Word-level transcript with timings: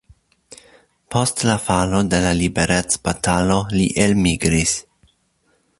Post 1.15 1.43
la 1.49 1.57
falo 1.65 1.99
de 2.13 2.23
la 2.23 2.31
liberecbatalo 2.41 3.61
li 3.77 3.87
elmigris. 4.07 4.75